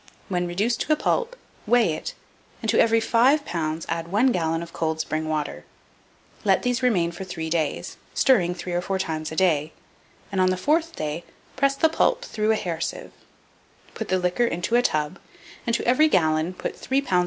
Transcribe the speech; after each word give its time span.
When 0.29 0.47
reduced 0.47 0.81
to 0.81 0.93
a 0.93 0.95
pulp, 0.95 1.35
weigh 1.67 1.93
it, 1.93 2.15
and 2.59 2.69
to 2.71 2.79
every 2.79 2.99
5 2.99 3.45
lbs. 3.45 3.85
add 3.87 4.07
1 4.11 4.31
gallon 4.31 4.63
of 4.63 4.73
cold 4.73 4.99
spring 4.99 5.29
water; 5.29 5.63
let 6.43 6.63
these 6.63 6.81
remain 6.81 7.11
for 7.11 7.23
3 7.23 7.51
days, 7.51 7.97
stirring 8.15 8.55
3 8.55 8.73
or 8.73 8.81
4 8.81 8.97
times 8.97 9.31
a 9.31 9.35
day; 9.35 9.73
and, 10.31 10.41
on 10.41 10.49
the 10.49 10.57
fourth 10.57 10.95
day, 10.95 11.23
press 11.55 11.75
the 11.75 11.87
pulp 11.87 12.25
through 12.25 12.49
a 12.49 12.55
hair 12.55 12.79
sieve; 12.81 13.11
put 13.93 14.07
the 14.07 14.17
liquor 14.17 14.45
into 14.45 14.75
a 14.75 14.81
tub, 14.81 15.19
and 15.67 15.75
to 15.75 15.85
every 15.85 16.07
gallon 16.07 16.55
put 16.55 16.75
3 16.75 17.03
lbs. 17.03 17.19